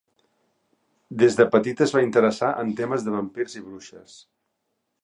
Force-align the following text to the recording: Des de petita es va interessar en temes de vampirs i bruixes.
Des 1.23 1.37
de 1.41 1.47
petita 1.57 1.85
es 1.87 1.93
va 1.97 2.03
interessar 2.07 2.51
en 2.65 2.73
temes 2.81 3.07
de 3.11 3.15
vampirs 3.19 3.61
i 3.61 3.65
bruixes. 3.69 4.19